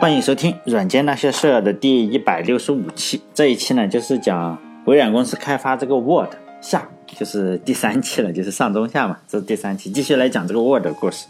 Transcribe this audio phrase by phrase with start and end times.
[0.00, 3.20] 欢迎收听《软件那些事儿》的第一百六十五期。
[3.34, 11.26] 这一期呢，就是讲微软公司开发这个 Word 下，就是第三期了，就是上中下嘛，这是第三期，继续来讲这个 Word 的故事。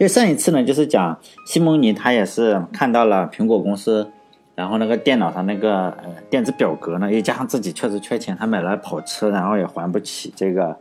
[0.00, 4.10] 就上一次呢，就是讲西蒙尼他也是看到了苹果公司，
[4.56, 10.76] 然后那个电脑上那个呃电子表格呢，又加上自己确实缺钱，他买了跑车，然后也还不起这个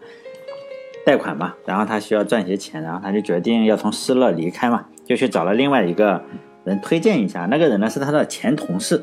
[1.06, 6.24] 贷款嘛，然后他需要赚些钱，然后他就决定要从施乐离开嘛，就去找了另外一个。
[6.68, 9.02] 人推荐一下，那个人呢是他的前同事，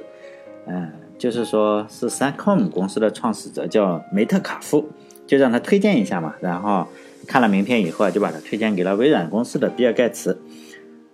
[0.67, 4.87] 嗯，就是说是三 com 公司的创始者叫梅特卡夫，
[5.27, 6.35] 就让他推荐一下嘛。
[6.41, 6.87] 然后
[7.27, 10.39] 看了名片以后啊，就把他推荐给了微软公司的比尔盖茨。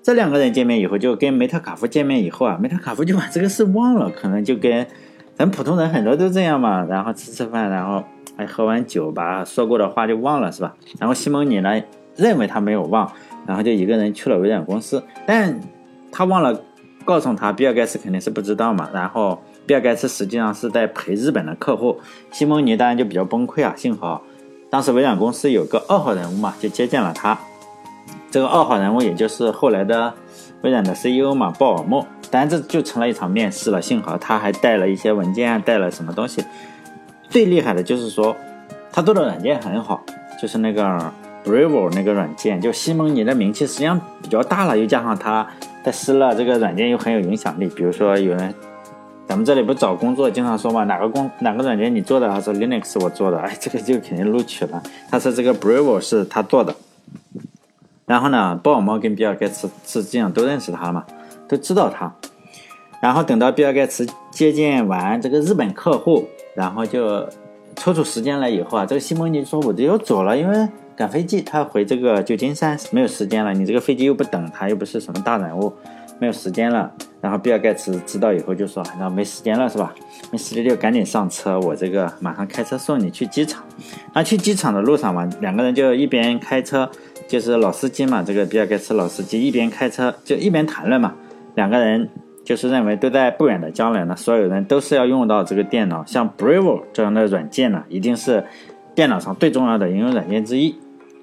[0.03, 4.85] 这两个人见面以后，就跟梅特卡夫见面以后啊，梅特卡夫就把这个事忘了，可能就跟
[5.37, 6.85] 咱普通人很多都这样嘛。
[6.85, 8.03] 然后吃吃饭，然后
[8.37, 10.75] 哎喝完酒，把说过的话就忘了，是吧？
[10.99, 11.81] 然后西蒙尼呢
[12.17, 13.13] 认为他没有忘，
[13.47, 15.61] 然后就一个人去了微软公司，但。
[16.13, 16.61] 他忘了
[17.05, 18.89] 告诉他，比尔盖茨肯定是不知道嘛。
[18.93, 21.99] 然后比尔盖茨实际上是在陪日本的客户，
[22.31, 23.75] 西蒙尼当然就比较崩溃啊。
[23.77, 24.23] 幸好
[24.69, 27.39] 当时微软公司有个二号人物嘛，就接见了他。
[28.31, 30.13] 这个二号人物也就是后来的
[30.63, 32.07] 微软的 CEO 嘛，鲍尔默。
[32.31, 33.83] 当然这就成了一场面试了。
[33.83, 36.45] 幸好他还带了一些文件，带了什么东西。
[37.29, 38.37] 最厉害的就是说，
[38.93, 40.05] 他做的软件很好，
[40.41, 41.13] 就是那个
[41.45, 45.47] Bravo 那个软件，就西蒙尼的名气实际上比较大了，又加上他。
[45.83, 48.55] 在施乐这个软件又很有影响力，比如说有人，
[49.27, 52.29] 咱们这里不找工作经常说嘛，哪个工哪个软件你做的？
[52.29, 54.83] 他说 Linux 我做的，哎， 这个就肯定录取了。
[55.11, 56.75] 他说这个 Bravo 是他做的。
[58.05, 61.03] 然后呢，鲍尔默跟比尔盖茨是这样都认识他嘛，
[61.49, 62.13] 都知道他。
[63.01, 67.27] 然后等到比尔盖茨接见完这个日本客户，然后就
[67.75, 70.69] 抽出时间来以后啊，这个西蒙尼说我就要走了，因为。
[71.01, 73.55] 赶飞机，他回这个旧金山没有时间了。
[73.55, 75.73] 你这个飞机又不等他，又不是什么大人物，
[76.19, 76.93] 没有时间了。
[77.23, 79.95] 然后比尔盖茨知道以后就说：“那没时间了是吧？
[80.31, 83.65] 没时间就赶紧上车，我这个马上开车送你去机场。”
[84.13, 86.91] 那去机场的路上嘛，两个人就一边开车，
[87.27, 91.15] 就是老司机嘛，这个比尔盖茨老司机一边开车就一边谈论嘛。
[91.55, 92.11] 两个人
[92.45, 98.45] 就是认为都在不远的将来呢，所有人都是要用到这个电脑，像 Bravo 这样的软件呢，一定是
[98.95, 100.79] 电脑上最重要的应用软件之一。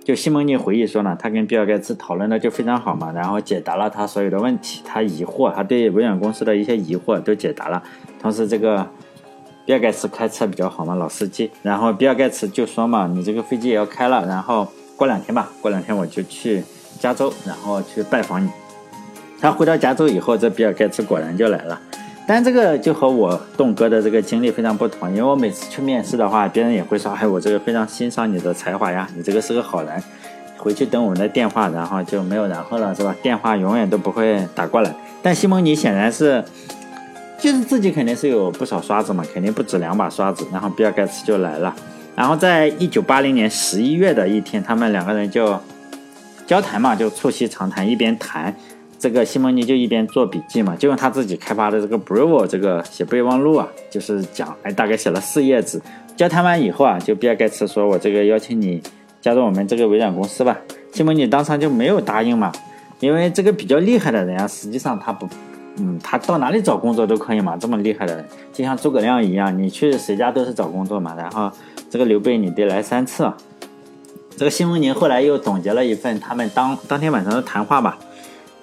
[0.07, 7.83] 就西蒙尼回忆说呢，他跟比尔盖茨讨论的就非常好嘛，然后解答了他所有的问题，他疑惑，他对微软公司的一些疑惑都解答了。
[8.21, 8.87] 同时，这个
[9.65, 11.51] 比尔盖茨开车比较好嘛，老司机。
[11.61, 14.65] 然后比尔盖茨就说嘛，你这个飞机也要开了，然后
[14.95, 16.63] 过两天吧，过两天我就去
[16.97, 18.49] 加州，然后去拜访你。
[19.41, 21.81] 他回到加州以后，这比尔盖茨果然就来了。
[22.27, 30.03] 但这个就和我栋哥的这个经历非常不同，因为我每次去面试的话，别人也会说，哎，我这个非常欣赏你的才华呀，你这个是个好人。
[30.57, 33.15] 回去等我们的电话，然后就没有然后了，是吧？
[33.21, 34.93] 电话永远都不会打过来。
[35.21, 36.43] 但西蒙尼显然是，
[37.39, 40.45] 就是自己肯定是有不少刷子嘛，肯定不止两把刷子。
[40.51, 41.73] 然后比尔盖茨就来了，
[42.15, 45.57] 然后在一九八零年十一月的一天，他们两个人就
[46.47, 48.53] 交谈嘛，就促膝长谈，一边谈。
[48.99, 55.79] 这个西蒙尼就一边做笔记嘛，就用他自己开发的这个 Bravo 这个写备忘录啊，就是讲，哎，大概写了四页纸。
[56.15, 58.81] 交谈完以后啊，就比尔盖茨说：“我这个邀请你
[59.21, 60.57] 加入我们这个微软公司吧。”
[60.91, 62.51] 西蒙尼当场就没有答应嘛，
[62.99, 65.29] 因为这个比较厉害的人啊，实际上他不，
[65.77, 71.13] 嗯，他到哪里找工作都可以嘛，这么厉害的人，就像诸葛亮一样，你去谁家都是找工作嘛。
[71.15, 71.51] 然后
[71.87, 73.23] 这个刘备你得来三次。
[73.23, 73.37] 啊
[74.35, 77.97] 这个西蒙尼后来又总结了一份他们当当天晚上的谈话吧。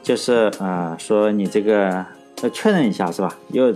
[0.05, 2.05] 就是呃，说你这个
[2.43, 3.35] 要确认一下是吧？
[3.49, 3.73] 又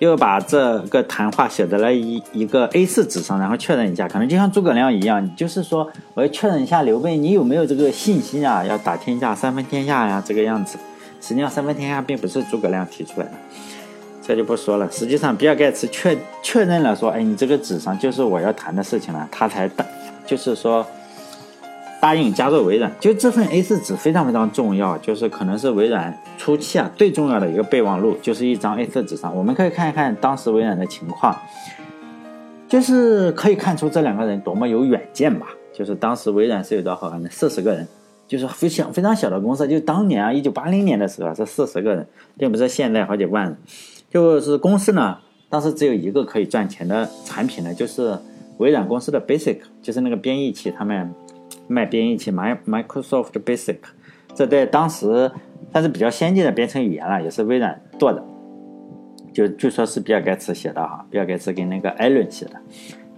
[0.00, 8.64] 又把这个谈话写在了一一个 A4 纸上，然后确认一下，可能就像诸葛亮一样，就是说我要确认一下刘备，你有没有这个信心啊？
[8.64, 10.76] 要打天下，三分天下呀，这个样子。
[11.20, 13.32] 实际上，三分天下并不是诸葛亮提出来的，
[14.26, 14.90] 这就不说了。
[14.90, 19.86] 实际上，比尔盖茨确确认了说，哎，你这个纸上就是我要谈的事情了，他才打，
[20.26, 20.84] 就是说。
[22.00, 31.36] 答应加入微软，就这份 A4 纸非常非常重要，就是可能是微软初期啊最重要的一个备忘录，就是一张 A4 纸上，我们可以看一看当时微软的情况，
[32.66, 35.48] 就是可以看出这两个人多么有远见吧。
[35.74, 37.30] 就是当时微软是有多少人？
[37.30, 37.86] 四十个人，
[38.26, 39.68] 就是非常非常小的公司。
[39.68, 42.06] 就当年啊，一九八零年的时候是四十个人，
[42.38, 43.56] 并不是现在好几万人。
[44.10, 48.18] 就是公司呢，当时只有一个可以赚钱的产品呢，就是
[48.58, 51.14] 微软公司的 Basic，就是那个编译器，他们。
[51.70, 53.78] 卖编译器，My Microsoft Basic，
[54.34, 55.30] 这在当时
[55.70, 58.24] 算是比较先进的编程语言了，也是微软做的。
[59.32, 62.52] 就据说是比尔盖茨写的哈，比尔盖茨跟那个艾伦写的。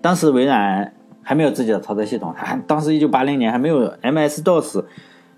[0.02, 4.84] 当时微软还没有自己的操作系统，还 当时一九八零年还没有 MS DOS，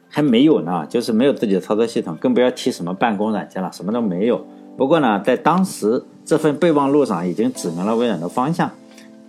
[0.08, 4.44] 还没有呢，就是没有自己的操作系统，更不要提什么办公软件了，什么都没有。
[4.76, 8.68] 不过呢，在当时这份备忘录上已经指明了微软的方向，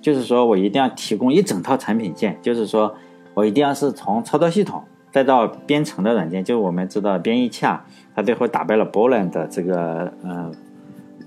[0.01, 2.95] 就是说我一定要提供一整套产品线，就是说
[3.35, 7.85] 我一定要是从操作系统再到编程的软件，就我们知道编译器啊，
[8.15, 10.51] 它最后打败了波兰的这个呃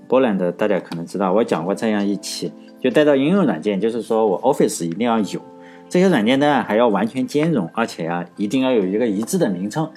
[0.07, 2.51] 波兰的大家可能知道，我讲过这样一期，
[2.81, 5.39] 就带到应用软件，就是说我 Office 一定要有。
[5.87, 9.89] 这些软件呢还要完全兼容，而且啊一定要有一个一致的名称，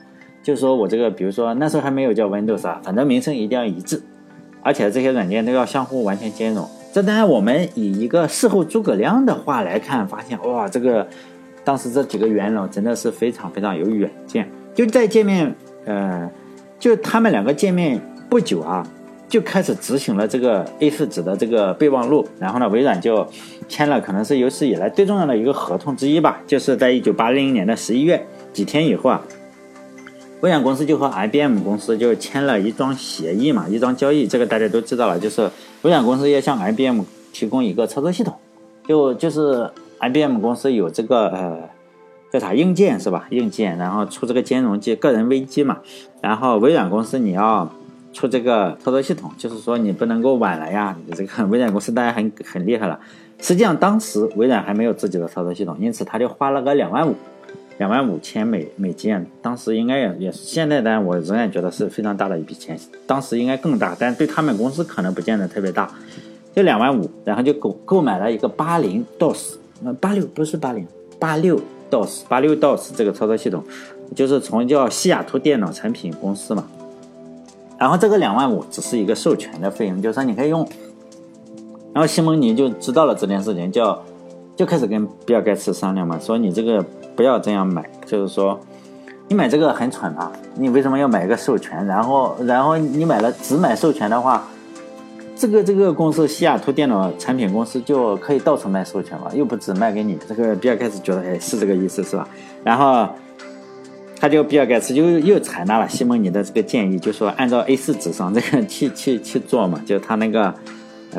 [0.42, 4.02] 就是说我这个，比如说那时候还没有叫 Windows 啊，反正名称一定要一致，
[4.62, 6.66] 而且这些软件都要相互完全兼容。
[6.94, 11.06] 这当然我们以一个事后诸葛亮的话来看，发现哇，这个
[11.64, 15.54] 当时这几个元老真的是非常非常有远见，就在见面，
[15.84, 16.30] 呃，
[16.78, 18.86] 就他们两个见面不久啊。
[19.28, 23.26] 就开始执行了这个 A4 纸的这个备忘录，然后呢，微软就
[23.66, 29.22] 签了可能是有史以来最重要的一个合同之一吧，就是在一九八零年的十一月几天以后啊，
[30.42, 35.50] 微软公司就和 IBM 公司就签了一桩协议嘛，一桩交易，这个大家都知道了，就是
[35.80, 37.00] 微软公司要向 IBM
[37.32, 38.34] 提供一个操作系统，
[38.86, 39.66] 就就是
[40.02, 41.70] IBM 公司有这个呃
[42.30, 43.26] 叫啥硬件是吧？
[43.30, 45.78] 硬件，然后出这个兼容机、个人微机嘛，
[46.20, 47.70] 然后微软公司你要。
[48.14, 50.94] 出这个操作系统，就是说你不能够晚了呀！
[51.06, 53.00] 你这个 微软公司当然很很厉害了。
[53.40, 57.14] 实际上当时微软还没有自己的操作系统，因此他就花了个两万五，
[57.78, 59.26] 两万五千美美金。
[59.40, 62.78] 当时应该也也是现在呢，我仍然觉得是非常大的一笔钱。
[63.06, 65.90] 当时应该更大，但对他们公司可能不见得特别大。
[66.54, 69.54] 就两万五，然后就购购买了一个八零 DOS，
[70.00, 70.86] 八六不是八零，
[71.18, 73.62] 八六 DOS，八六 DOS 这个操作系统，
[74.14, 76.64] 就是从叫西雅图电脑产品公司嘛。
[77.78, 80.66] 然后这个两万五只是一个授权的费用，就是说你可以用。
[81.92, 83.98] 然后西蒙尼就知道了这件事情，就
[84.56, 86.82] 就开始跟比尔盖茨商量嘛，说你这个
[87.16, 88.58] 不要这样买，就是说
[89.28, 91.84] 你买这个很蠢啊，你为什么要买一个授权？
[91.86, 94.46] 然后然后你买了只买授权的话，
[95.42, 100.16] 这个这个公司西雅图电脑产品公司就可以到处卖授权了，又不只卖给你。
[100.28, 102.28] 这个比尔盖茨觉得哎是这个意思是吧？
[102.62, 103.08] 然后。
[104.20, 110.54] 他就比尔盖茨就又采纳了西蒙尼的这个建议，就说按照 A4 纸上这个去 去去做嘛，就他那个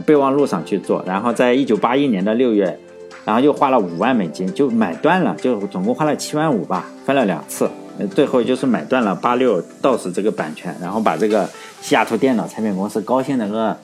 [0.05, 1.03] 备忘录上去做。
[1.05, 2.79] 然后在一九八一年的六月，
[3.25, 7.69] 然后又花了五万美金就买断了，就总共花了七万五吧，分了两次，
[8.11, 11.49] 最后就是买断了八六 DOS 这个版权，然后把这个
[11.81, 13.77] 西雅图电脑产品公司高兴的个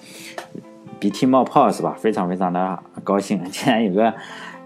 [1.00, 1.96] 鼻涕冒泡是吧？
[2.00, 4.14] 非常非常的高兴，竟然有个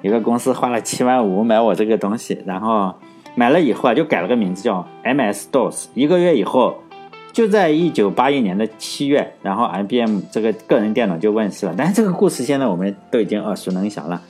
[0.01, 2.94] 有个公司花了七万五买我这个东西，然后。
[3.36, 5.88] 买了以后啊，就改了个名字叫 MS DOS。
[5.95, 6.84] 一个月以后，
[7.31, 11.74] 就在一九八一年的七月，然后 IBM 这个个人电脑就问世了。
[11.75, 14.22] 但是这个故事现在我们都已经耳熟能详了，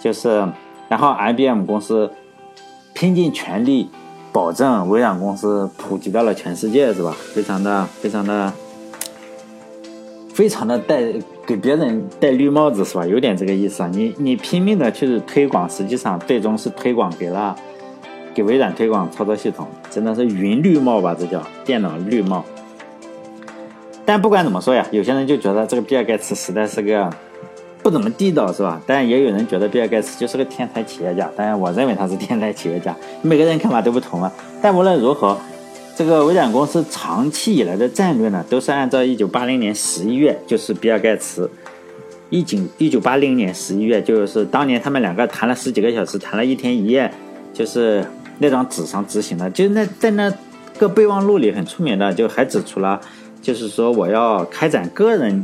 [0.00, 0.38] 就是
[0.88, 2.10] 然后 IBM 公司
[2.94, 3.90] 拼尽全力
[4.36, 7.16] 保证微软公司普及到了全世界，是吧？
[7.32, 8.52] 非常的非常的
[10.34, 11.02] 非常的戴
[11.46, 13.06] 给别人戴绿帽子，是吧？
[13.06, 13.88] 有点这个意思啊。
[13.90, 17.56] 你你拼命的去推广，实际上最终是推广给了。
[18.34, 21.16] 给微软推广操作系统，真的是云绿帽吧？
[21.18, 22.44] 这叫电脑绿帽。
[24.04, 27.10] 但不管怎么说呀，有些人就觉得这个比尔盖茨实在是个
[27.86, 28.82] 不怎么地道，是吧？
[28.84, 31.30] 但也有人觉得比尔盖茨就是个天才企业家。
[31.36, 32.92] 当然，我认为他是天才企业家。
[33.22, 34.32] 每个人看法都不同啊。
[34.60, 35.38] 但无论如何，
[35.94, 41.48] 这个微软公司长期以来的战略呢，都是按照一九八零年十一月，就是比尔盖茨
[42.28, 47.08] 一九一九八零年十一月，就是当年他们两个谈了十几个小时，谈了一天一夜，
[47.54, 48.04] 就是。
[48.38, 50.30] 那张纸上执行的，就那在那
[50.76, 53.00] 个备忘录里很出名的，就还指出了，
[53.40, 55.42] 就是说我要开展个人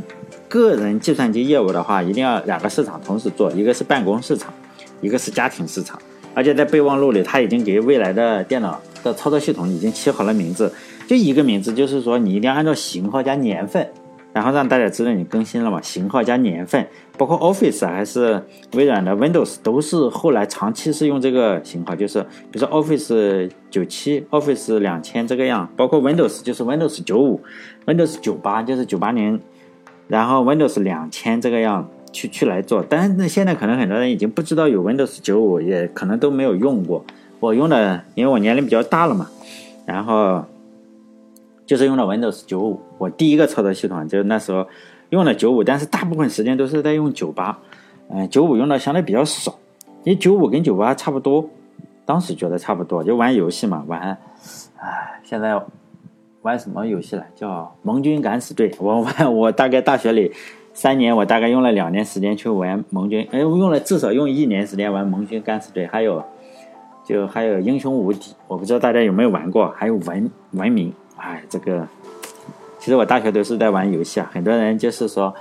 [0.53, 4.53] 个人计算机业务的话，一定要两个市场同时做，一个是办公市场，
[5.01, 5.99] 一个是家庭市场。
[6.35, 10.71] 而且在备忘录里，他已经给未来的电脑的操作系统已经起好了名字，
[11.07, 13.89] 就一个名字，就是说你一定要按照型号加年份。
[14.31, 15.79] 然后让大家知道你更新了嘛？
[15.79, 16.87] 型号加年份，
[17.19, 18.43] 包括 Office 还是
[18.73, 22.19] 微软的 Windows，都是后来长期是用这个型号，就是
[22.51, 27.41] 比如说 Office 九七、Office 两千这个样，包括 Windows 就是 Windows 九五、
[27.85, 29.39] Windows 九八就是九八年，
[30.13, 32.85] 然后 Windows 两千这个样去去来做。
[32.87, 37.03] 但是那现在可能很多人已经不知道有 Windows 九五，也可能都没有用过。
[37.39, 39.27] 我用的，因为我年龄比较大了嘛，
[39.85, 40.45] 然后。
[41.65, 44.67] 就是用了 Windows 九五，我第一个操作系统就是那时候
[45.11, 47.57] 用了九五，但是大部分时间都是在用九八，
[48.09, 49.57] 嗯，九五用的相对比较少，
[50.03, 51.49] 因为九五跟九八差不多，
[52.05, 54.17] 当时觉得差不多，就玩游戏嘛，玩，
[54.77, 55.59] 唉，现在
[56.43, 57.25] 玩什么游戏了？
[57.35, 57.49] 叫
[57.81, 60.31] 《盟军敢死队》，我玩，我大概大学里
[60.73, 66.23] 三年，我大概用了两年时间去玩盟军，哎，我用了至少用一年时间玩《盟军敢死队》，还有
[67.05, 71.87] 就还有英雄无敌，我不知道大家有没有玩过，还有文文明，哎，这个
[72.77, 75.33] 其实我大学都是在玩游戏啊，很多人就是说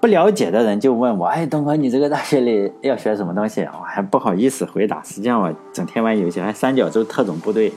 [0.00, 3.60] 不了解的人就问我，哎，东哥，你这个大学里要学什么东西？
[3.62, 7.72] 我还不好意思回答，实际上我整天玩游戏，还三角洲特种部队，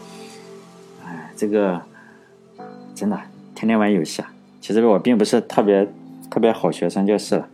[1.06, 1.80] 哎，这个
[2.96, 3.20] 真的
[3.56, 4.32] 天天玩游戏啊，
[4.62, 5.88] 其实我并不是特别
[6.30, 7.48] 特别好学生就是了。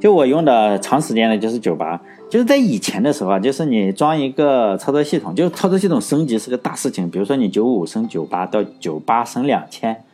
[0.00, 7.08] 就我用的长时间的就是九八，就是在以前的时候啊，就是你装一个操作系统，就是操作系统升级是个大事情。
[7.10, 10.04] 比如说你九五升九八到九八升两千，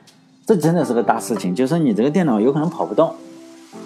[0.47, 1.52] 这真的是个大事情。
[1.52, 3.12] 就是你这个电脑有可能跑不动，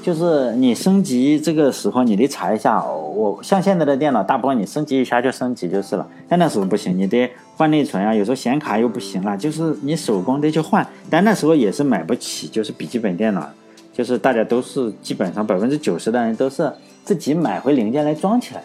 [0.03, 2.85] 就是你升级这个时候你得查一下。
[2.85, 6.07] 我像现在的电脑，大部分你升级一下就升级就是了。
[6.29, 10.87] 但那时候不行，你得换内存啊，有时候显卡又不行了，就是你手工得去换。
[11.09, 13.49] 但那时候也是买不起，就是笔记本电脑。
[13.93, 16.69] 就是大家都是基本上百分之九十的人都是
[17.05, 18.61] 自己买回零件来装起来，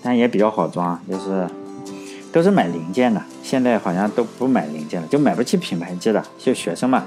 [0.00, 1.44] 但也比较好装，就是
[2.30, 3.20] 都是买零件的。
[3.42, 6.24] 现在好像都不买零件了，就买不起品牌机了。
[6.38, 7.04] 就学生嘛，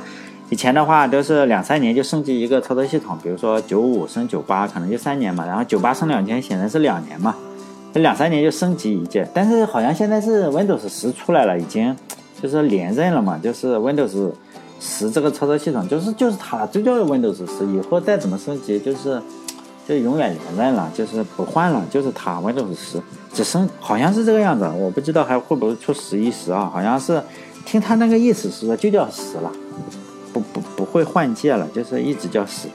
[0.54, 7.36] 以前的话都是两三年就升级一个操作系统，比如说九五升九八，可能就三年嘛，然后九八升两千，显然是两年嘛，
[7.92, 9.28] 这两三年就升级一届。
[9.34, 11.96] 但是好像现在是 Windows 十出来了，已经
[12.40, 14.32] 就是连任了嘛，就是 Windows。
[14.80, 19.20] 十这个操作系统就是就是它，就叫 Windows 十，以后再怎么升级就是
[19.88, 23.02] 就永远连任了，就是不换了，就是它 Windows 十，
[23.34, 26.70] 只升好像是这个样子，我不知道还会不会出十一十啊？
[26.72, 27.20] 好像是
[27.66, 29.50] 听他那个意思是说就叫十了，
[30.34, 32.68] 不不不会换届了，就是一直叫十。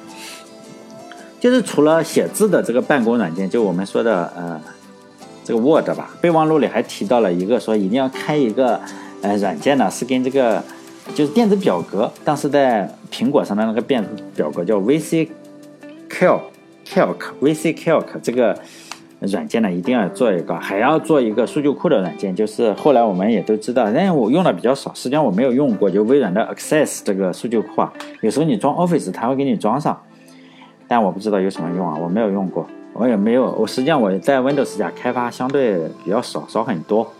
[1.40, 4.60] 就是除了写字的这个办公软件，就我们说的呃
[5.44, 8.80] 这个 Word 吧，备忘录里还提到了一个说一定要开一个
[9.22, 10.62] 呃软件呢，是跟这个。
[11.14, 15.26] 就是电子表格，当时在苹果上的那个电子表格叫 VC
[16.10, 16.42] Calc
[16.86, 18.54] Calc VC Calc 这个
[19.20, 22.34] 软件呢，一定要做一个，还要做一个数据库的软件。
[22.34, 30.00] 就是后来我们也都知道，但我用的比较少，实际上我没有用过，就微软的 Access 这个数据库啊，有时候你装 Office 它会给你装上，
[30.86, 37.12] 但我不知道有什么用啊，我没有用过，我也没有，我实际上我在 Windows 下开发相对比较少，少很多。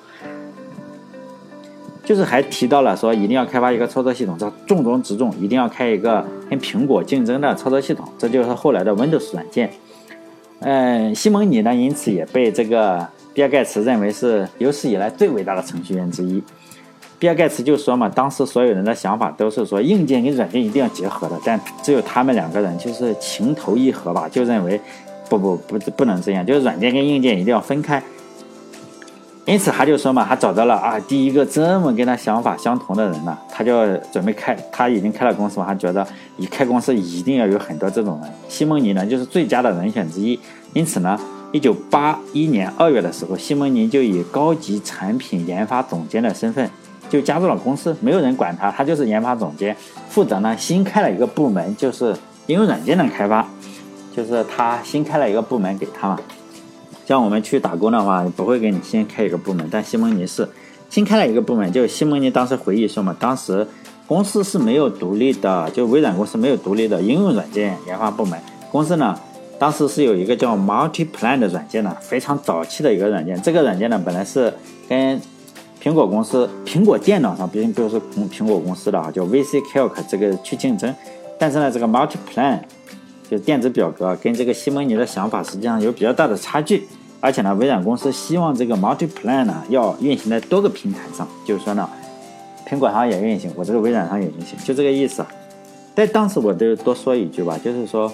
[2.04, 9.70] 就是还提到了说一定要开发一个操作系统，这重中之重，一定要开一个跟苹果竞争的操作系统，这就是后来的 Windows 软件。
[10.60, 16.42] 嗯，西蒙尼呢，因此也被这个比尔盖茨认为是有史以来最伟大的程序员之一。
[17.18, 24.80] 比尔盖茨就说嘛，当时所有人的想法都是说硬件跟软件一定要结合的，但只有他们两个人就是情投意合吧，就认为
[25.28, 28.02] 不不不不能这样，就是软件跟硬件一定要分开。
[29.48, 40.38] 因此他就说嘛，他找到了啊第一个这么跟他想法相同的人了，他就准备开，他已经开了公司嘛，他觉得一开公司一定要有很多这种人，西蒙尼呢就是最佳的人选之一。
[40.74, 41.18] 因此呢，
[41.50, 46.70] 一九八一年二月的时候，西蒙尼就以高级产品研发总监的身份
[47.08, 49.74] 就加入了公司，没有人管他，他就是研发总监，
[50.10, 52.14] 负责呢新开了一个部门，就是
[52.48, 53.48] 应用软件的开发，
[54.14, 56.18] 就是他新开了一个部门给他嘛。
[57.08, 60.46] 像我们去打工的话，不会给你先开一个部门，但西蒙尼是
[60.90, 61.72] 新开了一个部门。
[61.72, 63.66] 就西蒙尼当时回忆说嘛，当时
[64.06, 68.38] 公司是没有独立的，就微软公司没有独立的应用软件研发部门。
[68.70, 69.18] 公司呢，
[69.58, 73.40] 当时是有一个叫 Multiplan 的软件呢，非常早期的一个软件。
[73.40, 74.52] 这个软件呢，本来是
[74.86, 75.18] 跟
[75.82, 77.98] 苹果公司、苹果电脑上，比如比如说
[78.30, 80.94] 苹果公司的啊，叫 VC Calc 这个去竞争。
[81.38, 82.60] 但是呢，这个 Multiplan
[83.30, 86.86] 就电子表格跟这个西蒙尼的想法实际上有比较大的差距。
[87.20, 91.88] 而且呢，微软公司希望这个 Multiplan 呢要运行在多个平台上，就是说呢，
[92.64, 95.26] 苹果上也运行，我这个微软上也运行，就这个意思。
[95.96, 98.12] 在当时，我都多说一句吧，就是说，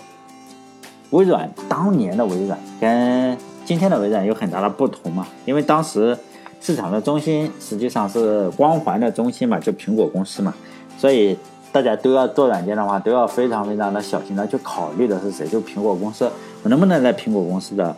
[1.11, 6.17] 微软当年的微软跟今天的微软有很大的不同嘛，因为当时
[6.63, 10.55] 市场的中心实际上是光环的中心嘛，就苹果公司嘛，
[10.97, 11.37] 所以
[11.71, 16.27] 大家都要做软件的话，都要非常非常的小心的去考虑的是谁，就苹果公司，
[16.63, 17.95] 我能不能在苹果公司的。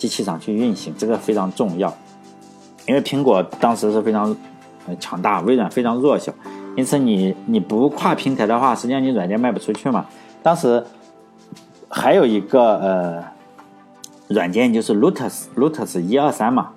[0.00, 1.94] 机器上去运行，这个非常重要，
[2.86, 4.34] 因为苹果当时是非常
[4.86, 6.32] 呃强大，微软非常弱小，
[6.74, 10.06] 因此你你不跨平台的话，实际上你软件卖不出去嘛。
[10.42, 10.82] 当时
[11.90, 13.24] 还有一个呃
[14.28, 16.70] 软件就是 Lotus Lotus 一二三嘛，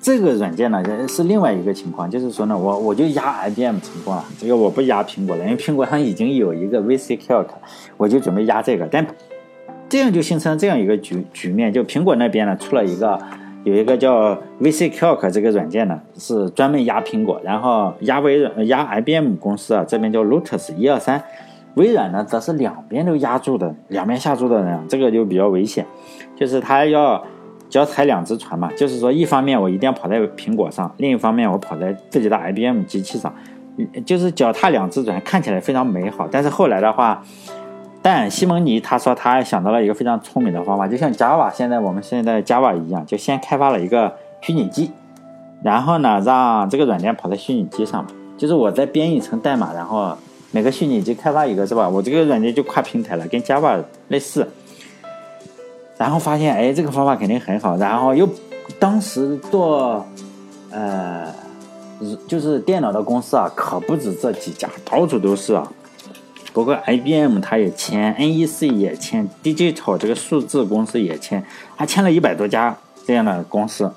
[0.00, 7.46] 这个软件呢是另外一个情况，就是说呢，我我就压 IBM 成功了，这个我不压苹果了，因为苹果上已经有一个 VC Calc，
[7.96, 9.06] 我就准备压这个，但。
[9.94, 13.16] 这样就形成这样一个局局面，就苹果那边呢出了一个
[13.62, 21.22] 有一个叫 VC Calc 这个软件呢，是专门压苹果，然后压微软、压 IBM 公司啊，这边叫 Lotus 一二三，
[21.76, 25.86] 微软呢则是两边都压住的，两边下注的人啊，这个就比较危险，
[26.34, 27.24] 就是他要
[27.68, 33.32] 脚踩两只船嘛，就是说一方面我一定要跑在苹果上，另一方面我跑在自己的 IBM 机器上，
[34.04, 36.26] 就是脚踏两只船，看起来非常美好。
[36.28, 37.22] 但是后来的话，
[38.06, 44.90] 但西蒙尼他说他想到了一个非常聪明的方法，就像 Java 现在我们现在 Java 一样，就先开发了一个虚拟机，
[45.62, 48.06] 然后呢让这个软件跑在虚拟机上，
[48.36, 50.14] 就是我在编一层代码，然后
[50.50, 51.88] 每个虚拟机开发一个是吧？
[51.88, 54.46] 我这个软件就跨平台了，跟 Java 类似。
[55.96, 57.76] 然后发现，哎，这个方法肯定很好。
[57.78, 58.28] 然后又，
[58.78, 60.04] 当时做，
[60.70, 61.32] 呃，
[62.28, 65.72] 就是电脑的公司啊，可不止这几家，到处都是啊。
[66.54, 71.44] 包括 IBM 他也签，NEC 也签，Digital 这个数字公司也签，
[71.74, 73.92] 还签了一百多家这样的公司，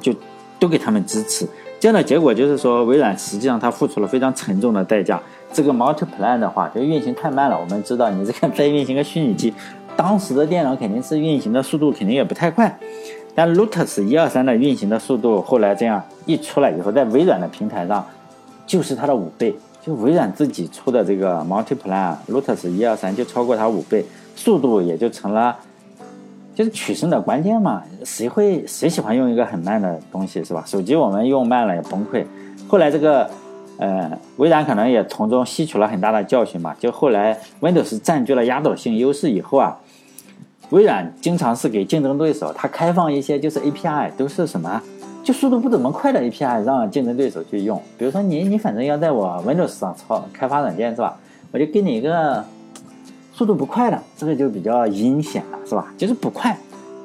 [0.00, 0.14] 就
[0.60, 1.48] 都给他们支持。
[1.80, 5.20] 这样的结果就是说，微软实际上它付出了非常沉重的代价。
[5.52, 7.58] 这个 Multiplan 的话，就运行太慢了。
[7.58, 9.52] 我们知道，你这个 在运行个虚拟机。
[9.96, 12.78] 当时的电脑肯定是运行的速度肯定也不太快，
[13.34, 18.06] 但 Lotus 一二三的运行的速度后来这样一出来以后，在微软的平台上
[18.66, 19.54] 就是它的五倍，
[19.84, 24.04] 就微软自己出的这个 Multiplan Lotus 一二三就超过它五倍，
[24.36, 25.56] 速度也就成了
[26.54, 27.82] 就是取胜的关键嘛。
[28.04, 30.62] 谁会谁喜欢用一个很慢的东西是吧？
[30.66, 32.24] 手机我们用慢了也崩溃。
[32.68, 33.28] 后来这个。
[33.78, 36.72] 呃，微软可能也从中吸取了很大的教训嘛。
[36.78, 39.76] 就后来 Windows 占据了压倒性优势以后啊，
[40.70, 44.80] 微软经常是给竞争对手，它开放一些就是 API，都是什么，
[45.22, 47.80] 就速度不怎么快的 API，让竞争对手去用。
[47.96, 51.16] 比如说你你反正要在我 Windows 上操开发软件是吧？
[51.52, 52.44] 我就给你一个
[53.32, 55.92] 速度不快的，这个就比较阴险了是吧？
[55.96, 56.56] 就是不快，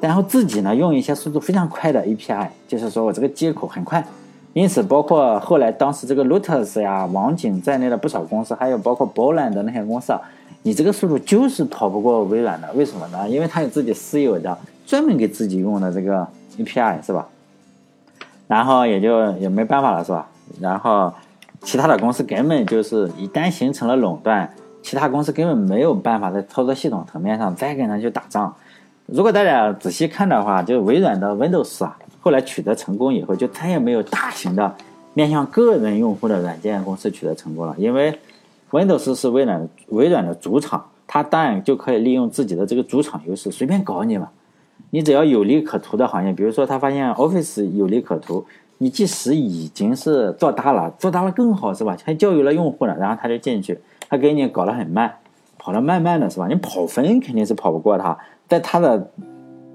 [0.02, 4.04] 然后自己呢用一些速度非常快的 API，就是说我这个接口很快。
[4.54, 10.20] 因此，包括后来当时这个 Lotus 呀、网景在内的不少公司，还有包括 b o l a n 的那些公司啊，
[10.64, 12.74] 你这个速度就是跑不过微软的。
[12.74, 13.30] 为什么呢？
[13.30, 17.28] 因为它有自己私有的、专门给自己用的这个 API，是吧？
[18.48, 20.28] 然后也就也没办法了，是吧？
[20.60, 21.14] 然后
[21.62, 28.54] 其他的公司根本就是一旦形成了垄断，其他公司根本没有办法在操作系统层面上再跟他去打仗。
[29.06, 31.98] 如果大家仔细看的话，就微软的 Windows 啊。
[32.20, 34.76] 后来取得成功以后，就再也没有大型的
[35.14, 37.74] 面向个人用户的软件公司取得成功了。
[37.78, 38.20] 因为
[38.70, 44.30] Windows 是微软微软的主场，它当然就可以利用自己的这个主场优势，随便搞你了。
[44.90, 48.46] 你只要有利可图的行业，比如说他发现 Office 有利可图，
[48.78, 51.98] 你即使已经是做大了，做大了更好是吧？
[52.04, 55.16] 还教育了用户了，然后他就进去，他给你搞得很慢，
[55.58, 56.48] 跑得慢慢的是吧？
[56.48, 59.12] 你跑分肯定是跑不过他，在他的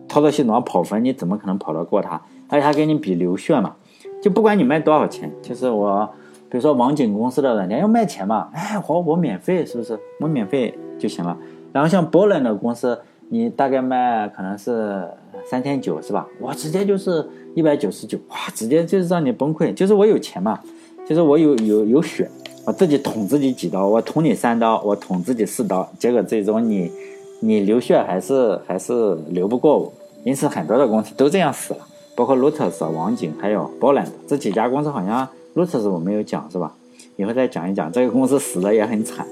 [0.09, 2.21] 操作系统上跑分，你怎么可能跑得过他？
[2.49, 3.75] 而且他跟你比流血嘛，
[4.23, 6.09] 就不管你卖多少钱，就是我，
[6.51, 9.99] 比如说网景公司的软件要卖钱嘛，哎，我我免费是不是？
[10.21, 11.37] 我免费就行了。
[11.73, 13.01] 然后像波兰的公司，
[13.33, 15.09] 你大概卖可能是
[15.49, 16.29] 三千九是吧？
[16.39, 19.73] 我直接就是一百九十九，哇，直接就是让你崩溃。
[19.73, 20.61] 就是我有钱嘛，
[21.09, 22.31] 就是我有有有血，
[22.67, 26.93] 我自己捅自己几刀，我捅你三刀，我捅自己四刀，结果最终你
[27.41, 29.91] 你流血还是还是流不过我，
[30.25, 31.81] 因此很多的公司都这样死了。
[32.15, 36.75] 包括 Lotus 网景还有 b o l a n d 这几家公司，好像 Lotus 我没有讲是吧？
[37.17, 39.27] 以后再讲一讲，这个公司死的也很惨。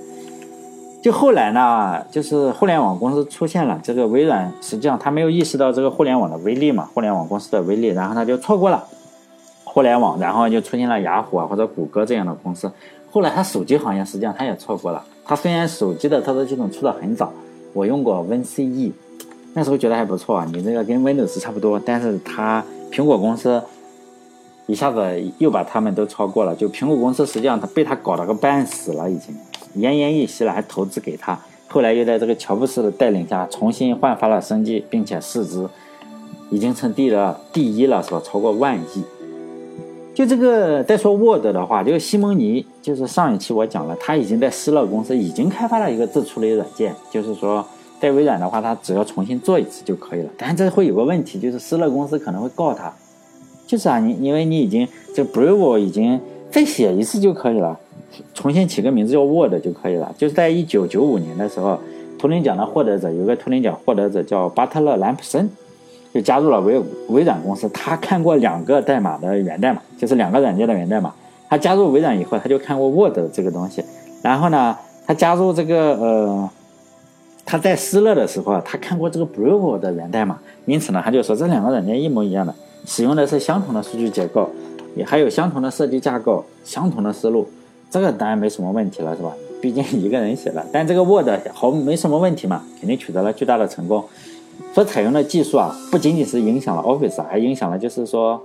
[1.02, 8.84] 就后来呢，就是互联网公司出现了，这个微软实际上他没有意识到这个互联网的威力嘛，互联网公司的威力，然后他就错过了
[9.64, 12.70] 互联网，然后就出现了雅虎啊或者谷歌这样的公司。
[13.10, 17.32] 后来他手机行业实际上他也错过了，他虽然手机的操作系统出的很早，
[17.72, 18.92] 我用过 WinCE。
[19.54, 23.60] 那时候觉得还不错，你这个跟 Windows 差不多，但是他苹果公司
[24.66, 25.00] 一下子
[25.38, 26.54] 又把他们都超过了。
[26.54, 29.34] 就苹果公司实际上他被他搞了个半死了，已经
[29.76, 31.38] 奄奄一息了，还投资给他。
[31.68, 35.68] 后来又在这个乔布斯的带领下重新焕发了生机，并且市值
[36.50, 38.22] 已经成第了第一了，是吧？
[38.24, 39.04] 超过万亿。
[40.14, 47.66] 就这个再说 Word 的话，就是西蒙尼，就是上一期我讲了，他已经在施乐公司已经开发了一个自处理软件，就是说。
[48.00, 50.30] 在微软的话，他只要重新做一次就可以了。
[50.38, 52.90] 但这会有个问题，就是施乐公司可能会告他。
[53.66, 56.18] 就是啊，你因为你已经这 Brave 已经
[56.50, 57.78] 再写一次就可以了，
[58.34, 60.14] 重新起个名字叫 Word 就可以了。
[60.16, 61.78] 就是在一九九五年的时候，
[62.18, 65.48] 图灵奖的获得者有个图灵奖获得者叫巴特勒·兰普森，
[66.12, 67.68] 就加入了微微软公司。
[67.70, 71.12] 他看过两个代码的源代码，就是两个软件的源代码。
[71.48, 73.84] 他加入微软以后，他就看过 Word 这个东西。
[74.22, 76.50] 然后呢，他加入这个呃。
[77.42, 82.54] 他在施乐的时候啊，他看过这个 Brave 的源代码，因此呢，他就说这两个软件一模一样的，
[82.86, 84.48] 使用的是相同的数据结构，
[84.94, 87.48] 也还有相同的设计架构，相同的思路，
[87.90, 89.32] 这个当然没什么问题了，是吧？
[89.60, 90.64] 毕竟一个人写的。
[90.72, 94.04] 但这个 Word 好没什么问题嘛，肯定取得了巨大的成功。
[94.72, 98.40] 所采用的技术啊，不仅仅是影响了 Office，还影响了就是说，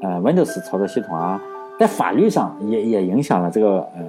[0.00, 1.40] 呃，Windows 操作系统啊，
[1.78, 4.04] 在法律上也也影响了这个呃，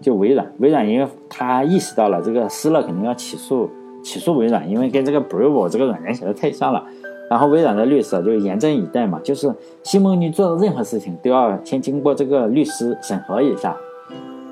[0.00, 3.68] 就微软，微软因为他意识到了这个施乐肯定要起诉
[4.04, 6.84] 起诉微软，因为跟这个 Brave 这个软件写的太像了。
[7.30, 13.76] 然后微软的律师就严阵以待嘛，就是西蒙尼做的任何事情都要先经过这个律师审核一下。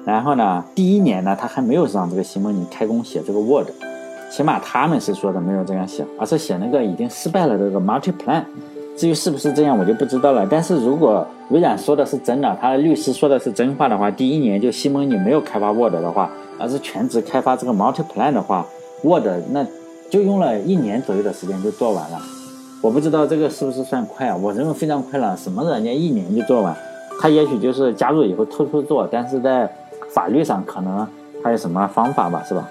[0.05, 3.69] 然后呢，第一年呢，他还没有让这个西蒙尼开工写这个 Word，
[4.31, 8.43] 起码他们是说的没有这样写，而是写那个已经失败了这个 Multiplan。
[8.97, 10.47] 至于是不是这样，我就不知道了。
[10.51, 18.67] 但是如果微软说的是真的，他的律师说的是真话的话，第一年就西蒙尼没有开发 Word 的话，而是全职开发这个 Multiplan 的话
[19.03, 19.65] ，Word 那
[20.11, 22.21] 就用了一年左右的时间就做完了。
[22.83, 24.37] 我不知道这个是不是算快啊？
[24.37, 25.37] 我认为非常快了。
[25.37, 26.77] 什么软件一年就做完？
[27.21, 29.73] 他也许就是加入以后偷偷做，但是在
[30.13, 31.07] 法律上可能
[31.45, 32.69] 还有什么方法吧，是吧？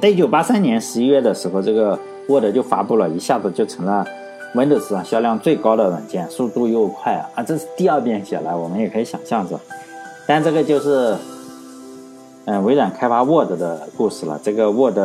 [0.00, 4.06] 在一九八三年十一月的时候，这个 Word 就发布了，一下子就成了
[4.54, 7.28] Windows 上销量最高的软件，速度又快啊！
[7.34, 9.60] 啊，这是第二遍写了，我们也可以想象是吧？
[10.28, 11.16] 但这个就是，
[12.44, 14.38] 嗯，微软开发 Word 的故事了。
[14.40, 14.96] 这个 Word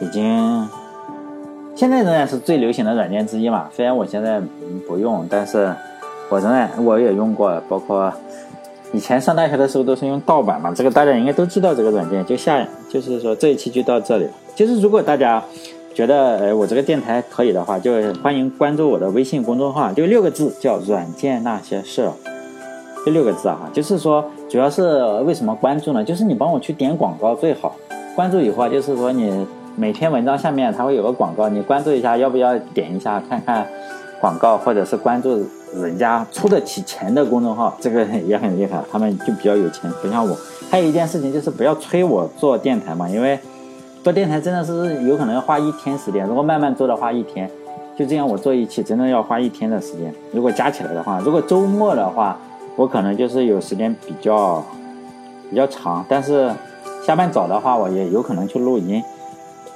[0.00, 0.68] 已经。
[1.80, 3.66] 现在仍然是最流行的软件之一嘛。
[3.74, 4.38] 虽然我现在
[4.86, 5.74] 不用，但是
[6.28, 7.58] 我仍然我也用过。
[7.70, 8.12] 包括
[8.92, 12.22] 以前上大学的时候都是用盗版嘛，这个大家应该都知道这个软件。
[12.26, 14.30] 就下就是说这一期就到这里了。
[14.54, 15.42] 就是如果大家
[15.94, 22.10] 觉得呃我这个电台可以的话，就欢迎关注我的微信公众号，就六个字叫“软件那些事”，
[23.06, 23.70] 就六个字啊。
[23.72, 26.04] 就是说主要是为什么关注呢？
[26.04, 27.74] 就是你帮我去点广告最好。
[28.14, 29.46] 关注以后啊，就是说你。
[29.76, 33.66] 每篇文章下面它会有个广告，你关注一下，要不要点一下看看
[34.20, 35.42] 广告，或者是关注
[35.74, 40.36] 人家出得起钱的公众号，这个也很厉害，他们就比较有钱，不像我。
[40.70, 43.38] 还有一件事情就是不要催我做电台嘛，因为
[44.02, 47.50] 做电台真的是有可能要花一天时间，如果慢慢做的话，一天
[47.96, 50.12] 就这样我做一期真的要花一天的时间。
[50.32, 52.36] 如果加起来的话，如果周末的话，
[52.76, 54.62] 我可能就是有时间比较
[55.48, 56.50] 比较长，但是
[57.06, 59.02] 下班早的话，我也有可能去录音。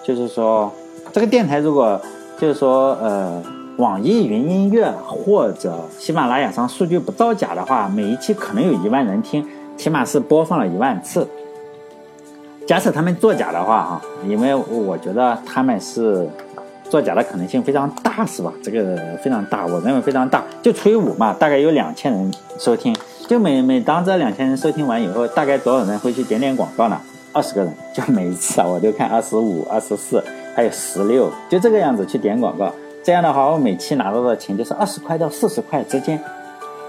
[0.05, 0.71] 就是说，
[1.12, 1.99] 这个电台如果
[2.38, 3.43] 就是说，呃，
[3.79, 11.27] 网易云音乐或者喜马拉雅上数据不造假的话，每一期可能有一万人听，起码是播放了一万次。
[12.67, 16.29] 假设他们作假的话，哈，因为我觉得他们是
[16.90, 18.53] 作假的可能性非常大，是吧？
[18.62, 20.45] 这个非常大，我认为非常大。
[20.62, 22.95] 就除以五嘛，大概有两千人收听。
[23.27, 27.01] 就每每当这两千人收听完以后，大概多少人会去点点广告呢？
[27.35, 30.23] 二十个人，就每一次啊，我都看二十五、二十四，
[30.55, 32.73] 还有十六，就这个样子去点广告。
[33.03, 36.18] 这样的话，我每期拿到的钱就是二十块到四十块之间。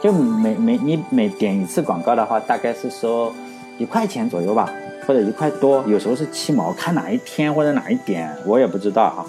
[0.02, 3.34] 就每每你每点一次广告的话，大概是收
[3.80, 4.72] 一块钱左右吧，
[5.08, 9.26] 或者一块多，有时候是七毛，看哪一天或者哪一点，我也不知道啊。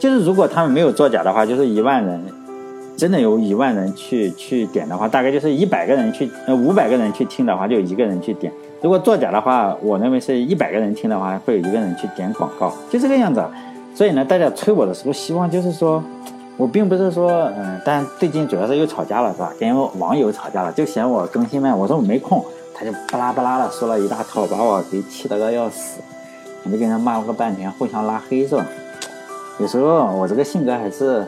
[0.00, 2.24] 就是如果他们没有作假的话，就是一万人，
[2.96, 8.50] 真的有一万人去去点的话，大概就是一百个人去，呃，五百个人去听的话，就一个人去点。
[8.80, 13.44] 如果作假的话，我认为是一百个人听的话，会有一个人去点广告，就这个样子。
[13.94, 16.00] 所以呢，大家催我的时候，希望就是说，
[16.56, 19.52] 我并不是说，嗯，但最近主要是又吵架了，是吧？
[19.58, 26.00] 跟网友吵架了，就嫌我更新慢，我说我没空，他就巴拉巴拉的说了一大套，把我给气得个要死，
[26.64, 28.64] 我就跟他骂了个半天，互相拉黑，是吧？
[29.58, 31.26] 有时候我这个性格还是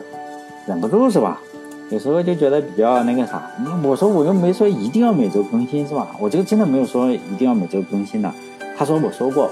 [0.65, 1.41] 忍不住，是吧？
[1.91, 3.51] 有时候就觉得比较那个啥，
[3.83, 6.07] 我说我又没说一定要每周更新是吧？
[6.17, 8.31] 我这个真的没有说一定要每周更新的。
[8.77, 9.51] 他说我说过，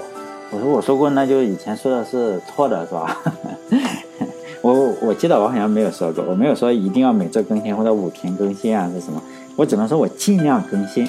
[0.50, 3.20] 我说我说过，那就以前说的是错的是吧？
[4.62, 4.72] 我
[5.02, 9.22] 我记得我好像没有说过，我没有说一定要每周更新或者五天更新啊是什么？
[9.56, 11.06] 我只能说我尽量更新。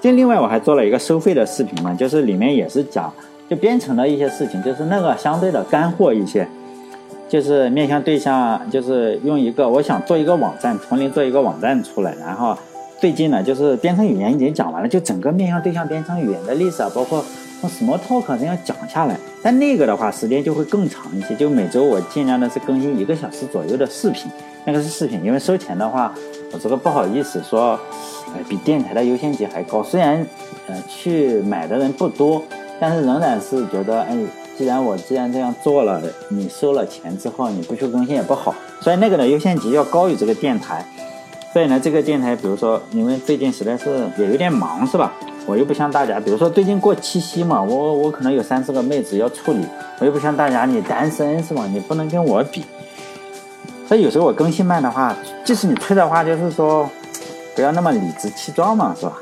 [0.00, 3.12] 就另外我还做了一个收费的视频嘛，就是里面也是讲
[3.50, 6.48] 就编程的一些事情，就是那个相对的干货一些。
[7.34, 12.14] 就是面向对象，就是用一个，我想做一个网站，从零做一个网站出来。
[12.20, 12.56] 然后
[13.00, 17.24] 最近呢，就是编程语言已经讲完了，就整个面向对象编程语言的历史啊，包括
[17.60, 19.18] 从 Smalltalk 这样讲下来。
[19.42, 21.34] 但那个的话，时间就会更长一些。
[21.34, 24.30] 就每周我尽量的是更新一个小时左右的视频，
[24.64, 26.14] 那个是视频，因为收钱的话，
[26.52, 27.70] 我这个不好意思说，
[28.32, 29.82] 呃，比电台的优先级还高。
[29.82, 30.24] 虽然
[30.68, 32.40] 呃去买的人不多，
[32.78, 34.16] 但是仍然是觉得哎。
[34.56, 40.86] 既然我既然这样做了，你收了钱之后你不去更新也不好，所以那个的优先级要高于这个电台。
[41.52, 45.12] 所以呢，这个电台，比如说你们最近实在是也有点忙是吧？
[45.46, 49.64] 我又不像大家，比如说最近过七夕嘛，我我可能有三四个妹子要处理，
[50.00, 51.66] 我又不像大家，你单身是吧？
[51.72, 52.64] 你不能跟我比。
[53.86, 56.88] 所以有时候我更新慢的话，即使你催的话，就是说
[57.54, 59.18] 不要那么理直气壮嘛，是吧？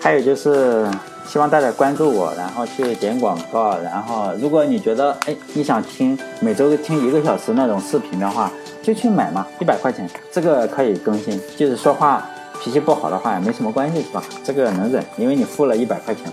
[0.00, 0.88] 还有就是。
[1.34, 3.76] 希望大家关注我，然后去点广告。
[3.78, 8.48] 然后，如果你觉得哎，你想听每周听一个小时那种视频的话，
[8.80, 11.40] 就去买嘛，一百块钱，这个可以更新。
[11.56, 12.24] 就是说话
[12.60, 14.22] 脾气不好的话也没什么关系，是吧？
[14.44, 16.32] 这个能忍，因为你付了一百块钱。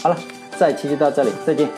[0.00, 0.16] 好了，
[0.56, 1.68] 这期就到这里，再见。